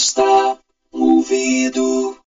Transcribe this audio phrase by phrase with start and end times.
[0.00, 0.56] um
[0.92, 2.18] ouvido.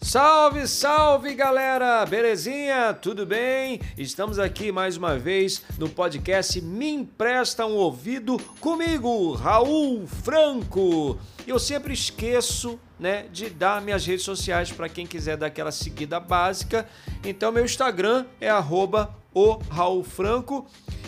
[0.00, 2.06] Salve, salve galera!
[2.06, 2.94] Belezinha?
[2.94, 3.82] Tudo bem?
[3.98, 11.18] Estamos aqui mais uma vez no podcast Me Empresta um Ouvido comigo, Raul Franco.
[11.46, 16.18] Eu sempre esqueço, né, de dar minhas redes sociais para quem quiser dar aquela seguida
[16.18, 16.88] básica.
[17.22, 20.66] Então meu Instagram é arroba o Raul Franco.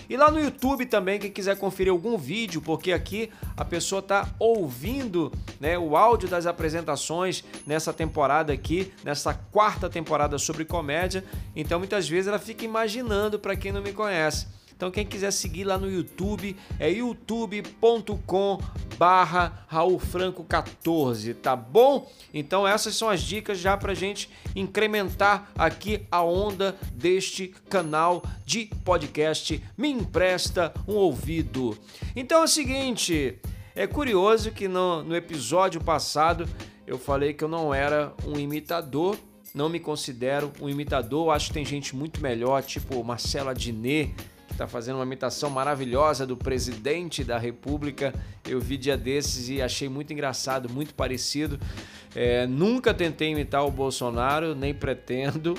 [0.08, 4.28] E lá no YouTube também, quem quiser conferir algum vídeo, porque aqui a pessoa está
[4.38, 11.24] ouvindo né, o áudio das apresentações nessa temporada aqui, nessa quarta temporada sobre comédia.
[11.54, 14.57] Então muitas vezes ela fica imaginando para quem não me conhece.
[14.78, 18.60] Então quem quiser seguir lá no YouTube é youtube.com
[18.96, 22.08] barra Raul Franco 14, tá bom?
[22.32, 28.66] Então essas são as dicas já pra gente incrementar aqui a onda deste canal de
[28.84, 31.76] podcast Me Empresta um Ouvido.
[32.14, 33.36] Então é o seguinte,
[33.74, 36.48] é curioso que no, no episódio passado
[36.86, 39.18] eu falei que eu não era um imitador,
[39.52, 44.14] não me considero um imitador, acho que tem gente muito melhor, tipo Marcela Diné,
[44.58, 48.12] está fazendo uma imitação maravilhosa do presidente da República.
[48.44, 51.60] Eu vi dia desses e achei muito engraçado, muito parecido.
[52.12, 55.54] É, nunca tentei imitar o Bolsonaro, nem pretendo,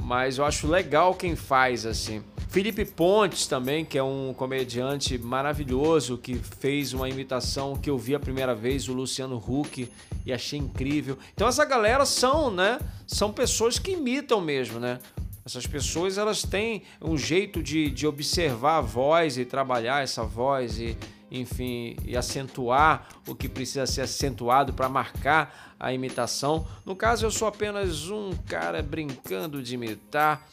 [0.00, 2.22] mas eu acho legal quem faz assim.
[2.48, 8.14] Felipe Pontes também, que é um comediante maravilhoso, que fez uma imitação que eu vi
[8.14, 9.90] a primeira vez, o Luciano Huck,
[10.24, 11.18] e achei incrível.
[11.34, 12.78] Então essa galera são, né?
[13.04, 15.00] São pessoas que imitam mesmo, né?
[15.44, 20.78] Essas pessoas elas têm um jeito de, de observar a voz e trabalhar essa voz
[20.78, 20.96] e,
[21.30, 26.66] enfim, e acentuar o que precisa ser acentuado para marcar a imitação.
[26.84, 30.48] No caso, eu sou apenas um cara brincando de imitar.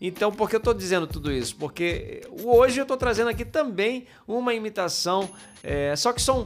[0.00, 1.56] Então, por que eu estou dizendo tudo isso?
[1.56, 5.28] Porque hoje eu estou trazendo aqui também uma imitação,
[5.62, 6.44] é, só que são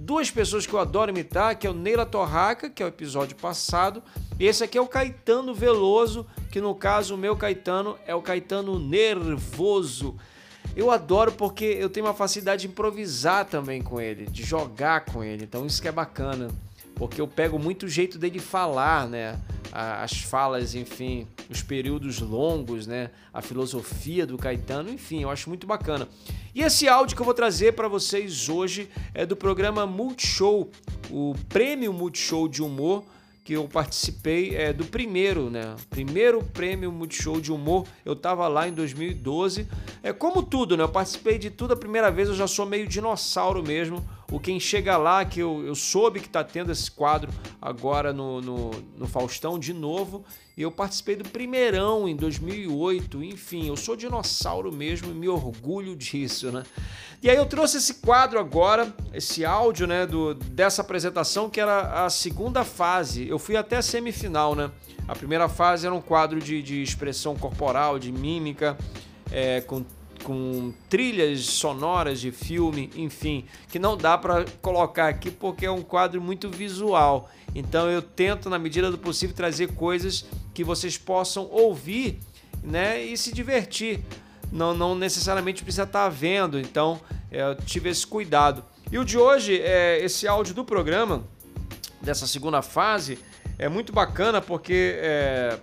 [0.00, 3.36] duas pessoas que eu adoro imitar, que é o Neila Torraca, que é o episódio
[3.36, 4.02] passado,
[4.40, 8.22] e esse aqui é o Caetano Veloso, que no caso o meu Caetano é o
[8.22, 10.16] Caetano nervoso.
[10.74, 15.22] Eu adoro porque eu tenho uma facilidade de improvisar também com ele, de jogar com
[15.22, 15.44] ele.
[15.44, 16.48] Então isso que é bacana,
[16.94, 19.38] porque eu pego muito o jeito dele falar, né?
[19.72, 23.10] As falas, enfim, os períodos longos, né?
[23.32, 26.08] A filosofia do Caetano, enfim, eu acho muito bacana.
[26.54, 30.70] E esse áudio que eu vou trazer para vocês hoje é do programa Multishow,
[31.10, 33.04] o prêmio Multishow de humor
[33.50, 35.74] que eu participei é, do primeiro, né?
[35.88, 37.84] Primeiro prêmio Multishow de humor.
[38.04, 39.66] Eu tava lá em 2012.
[40.02, 40.82] É como tudo, né?
[40.82, 44.02] Eu participei de tudo a primeira vez, eu já sou meio dinossauro mesmo.
[44.32, 47.30] O quem chega lá, que eu, eu soube que tá tendo esse quadro
[47.60, 50.24] agora no, no, no Faustão de novo.
[50.56, 53.22] E eu participei do primeirão em 2008.
[53.24, 56.62] Enfim, eu sou dinossauro mesmo e me orgulho disso, né?
[57.22, 62.06] E aí eu trouxe esse quadro agora, esse áudio, né, do, dessa apresentação que era
[62.06, 63.28] a segunda fase.
[63.28, 64.70] Eu fui até a semifinal, né?
[65.06, 68.78] A primeira fase era um quadro de, de expressão corporal, de mímica,
[69.30, 69.84] é, com,
[70.24, 75.82] com trilhas sonoras de filme, enfim, que não dá para colocar aqui porque é um
[75.82, 77.30] quadro muito visual.
[77.54, 80.24] Então eu tento, na medida do possível, trazer coisas
[80.54, 82.18] que vocês possam ouvir
[82.62, 84.00] né, e se divertir
[84.52, 88.64] não, não necessariamente precisa estar vendo, então é, eu tive esse cuidado.
[88.90, 91.22] E o de hoje, é, esse áudio do programa,
[92.02, 93.18] dessa segunda fase,
[93.58, 95.58] é muito bacana porque é,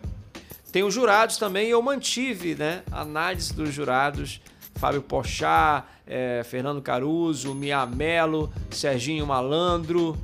[0.71, 4.41] tem os jurados também eu mantive né, a análise dos jurados.
[4.75, 10.17] Fábio Pochá, é, Fernando Caruso, Mia Mello, Serginho Malandro.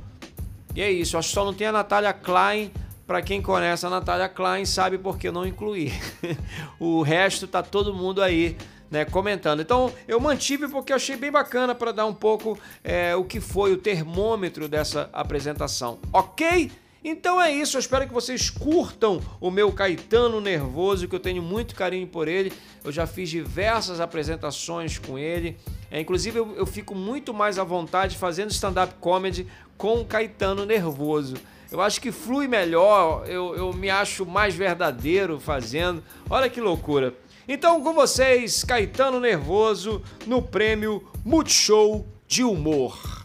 [0.74, 2.70] E é isso, acho que só não tem a Natália Klein,
[3.06, 5.92] para quem conhece a Natália Klein, sabe por que eu não incluí.
[6.80, 8.56] o resto tá todo mundo aí
[8.90, 9.60] né, comentando.
[9.60, 13.40] Então eu mantive porque eu achei bem bacana para dar um pouco é, o que
[13.40, 15.98] foi o termômetro dessa apresentação.
[16.12, 16.70] Ok?
[17.06, 21.42] Então é isso, eu espero que vocês curtam o meu Caetano Nervoso, que eu tenho
[21.42, 22.50] muito carinho por ele.
[22.82, 25.58] Eu já fiz diversas apresentações com ele.
[25.90, 29.46] É, inclusive, eu, eu fico muito mais à vontade fazendo stand-up comedy
[29.76, 31.36] com o Caetano Nervoso.
[31.70, 36.02] Eu acho que flui melhor, eu, eu me acho mais verdadeiro fazendo.
[36.30, 37.12] Olha que loucura.
[37.46, 43.23] Então, com vocês, Caetano Nervoso no prêmio Multishow de Humor.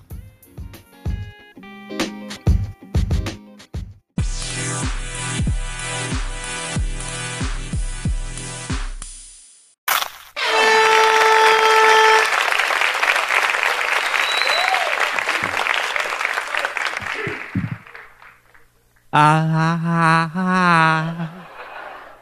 [19.11, 21.29] Ah, ah, ah,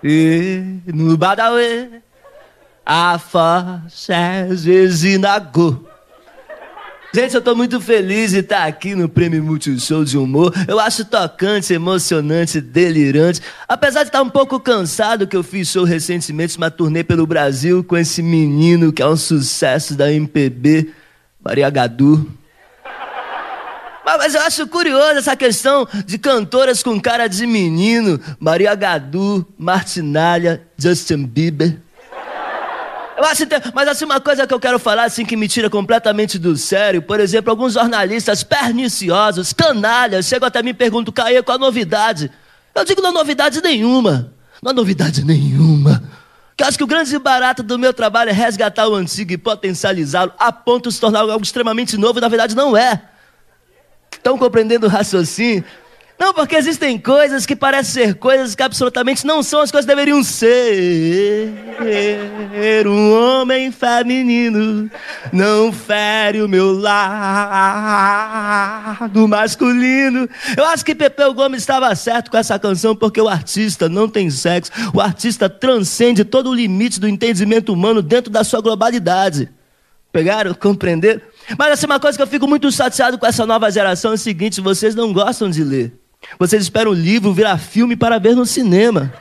[0.02, 2.02] e, no Badawi,
[2.86, 3.20] A
[4.88, 5.86] Zinago.
[7.14, 10.54] Gente, eu tô muito feliz de estar aqui no Prêmio Multishow de Humor.
[10.66, 13.42] Eu acho tocante, emocionante, delirante.
[13.68, 17.84] Apesar de estar um pouco cansado, que eu fiz show recentemente, uma turnê pelo Brasil
[17.84, 20.94] com esse menino que é um sucesso da MPB,
[21.44, 22.37] Maria Gadu.
[24.16, 28.18] Mas eu acho curioso essa questão de cantoras com cara de menino.
[28.40, 31.78] Maria Gadu, Martinalha, Justin Bieber.
[33.18, 33.44] Eu acho,
[33.74, 37.02] mas assim, uma coisa que eu quero falar, assim, que me tira completamente do sério,
[37.02, 42.32] por exemplo, alguns jornalistas perniciosos, canalhas, chegam até mim e perguntam, Caê, qual a novidade?
[42.74, 44.32] Eu digo, não há novidade nenhuma.
[44.62, 46.02] Não há novidade nenhuma.
[46.56, 49.38] Que eu acho que o grande barato do meu trabalho é resgatar o antigo e
[49.38, 53.02] potencializá-lo a ponto de se tornar algo extremamente novo, e na verdade não é.
[54.18, 55.64] Estão compreendendo o raciocínio?
[56.20, 59.96] Não, porque existem coisas que parecem ser coisas que absolutamente não são as coisas que
[59.96, 61.54] deveriam ser.
[62.88, 64.90] Um homem feminino
[65.32, 66.98] não fere o meu lado
[69.28, 70.28] masculino.
[70.58, 74.32] Eu acho que Pepeu Gomes estava certo com essa canção, porque o artista não tem
[74.32, 74.72] sexo.
[74.96, 79.50] O artista transcende todo o limite do entendimento humano dentro da sua globalidade.
[80.12, 80.56] Pegaram?
[80.56, 81.22] Compreenderam?
[81.58, 84.18] Mas assim, uma coisa que eu fico muito chateado com essa nova geração é o
[84.18, 85.94] seguinte: vocês não gostam de ler.
[86.40, 89.14] Vocês esperam livro virar filme para ver no cinema.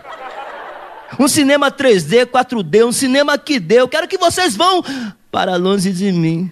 [1.20, 3.80] Um cinema 3D, 4D, um cinema que deu.
[3.80, 4.82] Eu quero que vocês vão
[5.30, 6.50] para longe de mim.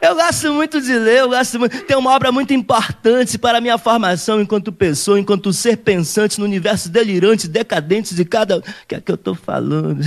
[0.00, 1.82] Eu gosto muito de ler, eu gosto muito.
[1.82, 6.44] Tem uma obra muito importante para a minha formação enquanto pessoa, enquanto ser pensante no
[6.44, 8.58] universo delirante, decadente de cada.
[8.58, 10.00] O que é que eu estou falando?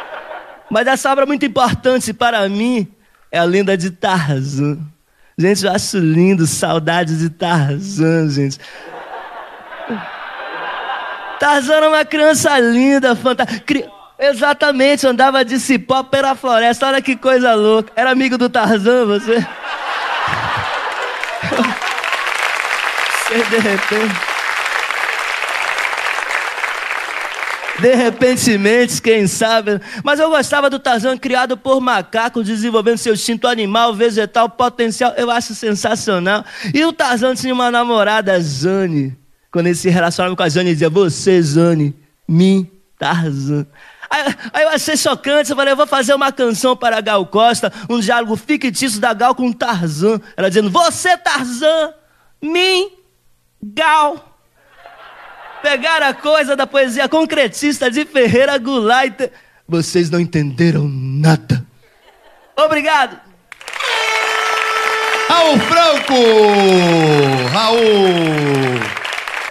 [0.70, 2.88] Mas essa obra muito importante para mim
[3.32, 4.78] é a lenda de Tarzan.
[5.38, 8.60] Gente, eu acho lindo, saudades de Tarzan, gente.
[11.40, 13.90] Tarzan era uma criança linda, fantástica.
[14.18, 16.86] Exatamente, andava de cipó pela floresta.
[16.86, 17.90] Olha que coisa louca.
[17.96, 19.38] Era amigo do Tarzan, você?
[23.32, 24.31] Você de repente.
[27.82, 29.80] De repentemente, quem sabe.
[30.04, 35.12] Mas eu gostava do Tarzan criado por macacos, desenvolvendo seu instinto animal, vegetal, potencial.
[35.16, 36.44] Eu acho sensacional.
[36.72, 39.18] E o Tarzan tinha uma namorada, Zane.
[39.50, 41.92] Quando ele se relacionava com a Zane, ele dizia: Você, Zane,
[42.28, 43.66] mim, Tarzan.
[44.08, 47.72] Aí, aí, eu achei chocante, eu falei, eu vou fazer uma canção para Gal Costa,
[47.90, 50.20] um diálogo fictício da Gal com Tarzan.
[50.36, 51.94] Ela dizendo, você Tarzan,
[52.40, 52.92] mim,
[53.60, 54.31] Gal.
[55.62, 59.30] Pegaram a coisa da poesia concretista de Ferreira Goulart.
[59.66, 61.64] Vocês não entenderam nada.
[62.56, 63.18] Obrigado.
[65.28, 66.14] Raul Franco!
[67.52, 68.91] Raul!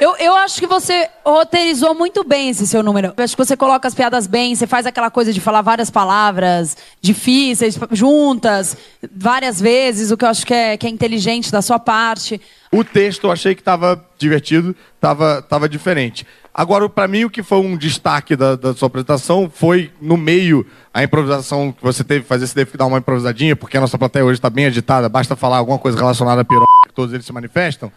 [0.02, 3.14] Eu, eu acho que você roteirizou muito bem esse seu número.
[3.16, 5.92] Eu acho que você coloca as piadas bem, você faz aquela coisa de falar várias
[5.92, 8.76] palavras difíceis, juntas,
[9.16, 12.42] várias vezes, o que eu acho que é, que é inteligente da sua parte.
[12.72, 16.26] O texto eu achei que estava divertido, estava tava diferente.
[16.52, 20.66] Agora, para mim, o que foi um destaque da, da, sua apresentação foi, no meio,
[20.92, 24.00] a improvisação que você teve fazer, você teve que dar uma improvisadinha, porque a nossa
[24.00, 27.24] plateia hoje está bem agitada, basta falar alguma coisa relacionada a piroca, que todos eles
[27.24, 27.92] se manifestam.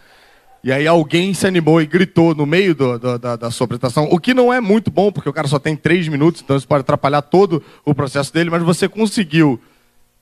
[0.65, 4.09] E aí alguém se animou e gritou no meio do, do, da, da, sua apresentação,
[4.11, 6.67] o que não é muito bom, porque o cara só tem três minutos, então isso
[6.67, 9.61] pode atrapalhar todo o processo dele, mas você conseguiu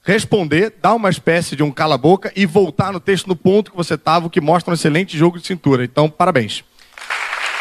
[0.03, 3.95] responder, dar uma espécie de um cala-boca e voltar no texto no ponto que você
[3.95, 5.85] estava, o que mostra um excelente jogo de cintura.
[5.85, 6.65] Então, parabéns.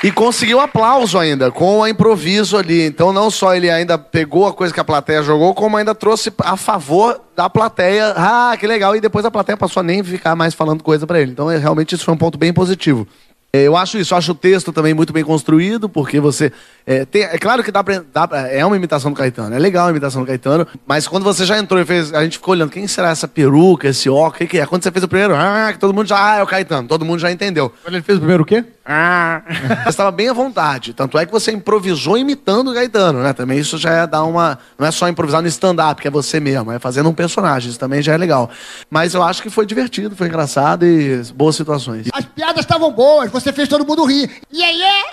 [0.03, 2.87] E conseguiu aplauso ainda, com o improviso ali.
[2.87, 6.33] Então, não só ele ainda pegou a coisa que a plateia jogou, como ainda trouxe
[6.39, 8.13] a favor da plateia.
[8.17, 8.95] Ah, que legal.
[8.95, 11.31] E depois a plateia passou a nem ficar mais falando coisa para ele.
[11.31, 13.07] Então, é, realmente, isso foi um ponto bem positivo.
[13.53, 16.53] É, eu acho isso, eu acho o texto também muito bem construído, porque você.
[16.85, 19.59] É, tem, é claro que dá pra, dá pra, É uma imitação do Caetano, é
[19.59, 22.13] legal a imitação do Caetano, mas quando você já entrou e fez.
[22.13, 24.65] A gente ficou olhando, quem será essa peruca, esse óculos, o que, que é?
[24.65, 26.31] Quando você fez o primeiro, ah, que todo mundo já.
[26.31, 27.73] Ah, é o Caetano, todo mundo já entendeu.
[27.83, 28.63] Quando ele fez o primeiro o quê?
[28.93, 29.41] Ah.
[29.83, 30.93] você estava bem à vontade.
[30.93, 33.31] Tanto é que você improvisou imitando o Caetano, né?
[33.31, 34.59] Também isso já é dar uma.
[34.77, 37.79] Não é só improvisar no stand-up, que é você mesmo, é fazendo um personagem, isso
[37.79, 38.49] também já é legal.
[38.89, 42.07] Mas eu acho que foi divertido, foi engraçado e boas situações.
[42.13, 44.29] As piadas estavam boas, você fez todo mundo rir.
[44.51, 45.03] E aí é?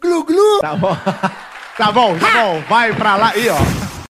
[0.00, 0.60] Glu glu!
[0.60, 0.96] Tá bom.
[1.76, 2.62] Tá bom, tá bom.
[2.68, 3.36] Vai pra lá.
[3.36, 3.87] Ih, ó.